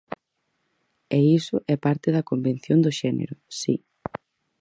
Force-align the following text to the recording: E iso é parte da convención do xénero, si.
E 1.17 1.19
iso 1.39 1.57
é 1.73 1.75
parte 1.85 2.07
da 2.15 2.27
convención 2.29 2.77
do 2.81 2.91
xénero, 2.99 3.35
si. 3.59 3.75